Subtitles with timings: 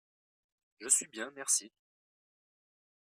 [0.79, 1.71] Je suis bien, merci!